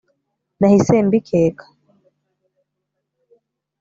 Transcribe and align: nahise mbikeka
nahise 0.59 0.95
mbikeka 1.07 1.65